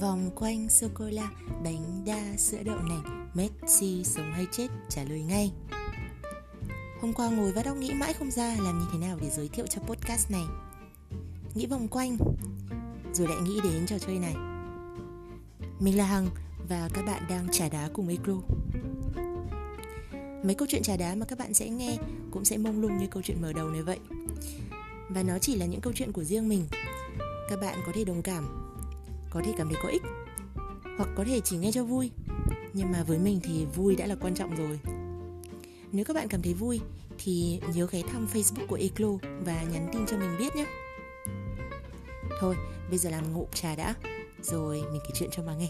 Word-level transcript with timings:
Vòng 0.00 0.30
quanh 0.34 0.68
sô-cô-la, 0.68 1.30
bánh 1.64 2.04
đa, 2.06 2.36
sữa 2.36 2.62
đậu 2.64 2.78
nành 2.78 3.28
Messi 3.34 4.04
sống 4.04 4.32
hay 4.32 4.46
chết, 4.52 4.68
trả 4.88 5.04
lời 5.04 5.22
ngay. 5.22 5.52
Hôm 7.00 7.12
qua 7.12 7.28
ngồi 7.28 7.52
vắt 7.52 7.66
óc 7.66 7.76
nghĩ 7.76 7.92
mãi 7.94 8.12
không 8.12 8.30
ra 8.30 8.56
làm 8.60 8.78
như 8.78 8.86
thế 8.92 8.98
nào 8.98 9.18
để 9.20 9.30
giới 9.30 9.48
thiệu 9.48 9.66
cho 9.66 9.80
podcast 9.80 10.30
này. 10.30 10.44
Nghĩ 11.54 11.66
vòng 11.66 11.88
quanh 11.88 12.16
Rồi 13.12 13.28
lại 13.28 13.36
nghĩ 13.42 13.60
đến 13.64 13.86
trò 13.86 13.98
chơi 13.98 14.18
này. 14.18 14.34
Mình 15.80 15.96
là 15.96 16.04
Hằng 16.04 16.26
và 16.68 16.88
các 16.94 17.04
bạn 17.06 17.22
đang 17.28 17.48
trả 17.52 17.68
đá 17.68 17.88
cùng 17.92 18.08
Ecro 18.08 18.34
Mấy 20.44 20.54
câu 20.54 20.68
chuyện 20.70 20.82
trả 20.82 20.96
đá 20.96 21.14
mà 21.14 21.26
các 21.26 21.38
bạn 21.38 21.54
sẽ 21.54 21.68
nghe 21.68 21.96
cũng 22.30 22.44
sẽ 22.44 22.56
mông 22.56 22.80
lung 22.80 22.96
như 22.96 23.06
câu 23.10 23.22
chuyện 23.22 23.42
mở 23.42 23.52
đầu 23.52 23.70
này 23.70 23.82
vậy. 23.82 23.98
Và 25.08 25.22
nó 25.22 25.38
chỉ 25.38 25.56
là 25.56 25.66
những 25.66 25.80
câu 25.80 25.92
chuyện 25.92 26.12
của 26.12 26.24
riêng 26.24 26.48
mình. 26.48 26.66
Các 27.50 27.60
bạn 27.60 27.78
có 27.86 27.92
thể 27.94 28.04
đồng 28.04 28.22
cảm 28.22 28.66
có 29.36 29.42
thể 29.44 29.52
cảm 29.56 29.68
thấy 29.68 29.78
có 29.82 29.88
ích, 29.88 30.02
hoặc 30.98 31.08
có 31.16 31.24
thể 31.24 31.40
chỉ 31.44 31.56
nghe 31.56 31.72
cho 31.72 31.84
vui. 31.84 32.10
Nhưng 32.72 32.92
mà 32.92 33.02
với 33.02 33.18
mình 33.18 33.40
thì 33.42 33.66
vui 33.74 33.96
đã 33.96 34.06
là 34.06 34.14
quan 34.20 34.34
trọng 34.34 34.56
rồi. 34.56 34.80
Nếu 35.92 36.04
các 36.04 36.14
bạn 36.14 36.28
cảm 36.28 36.42
thấy 36.42 36.54
vui 36.54 36.80
thì 37.18 37.60
nhớ 37.74 37.88
ghé 37.90 38.02
thăm 38.02 38.26
facebook 38.32 38.66
của 38.66 38.78
eclo 38.80 39.08
và 39.44 39.62
nhắn 39.62 39.88
tin 39.92 40.06
cho 40.06 40.16
mình 40.18 40.36
biết 40.38 40.56
nhé. 40.56 40.66
Thôi, 42.40 42.56
bây 42.88 42.98
giờ 42.98 43.10
làm 43.10 43.32
ngụm 43.32 43.46
trà 43.54 43.76
đã, 43.76 43.94
rồi 44.42 44.82
mình 44.92 45.00
kể 45.04 45.10
chuyện 45.14 45.30
cho 45.32 45.42
mà 45.42 45.54
nghe. 45.54 45.68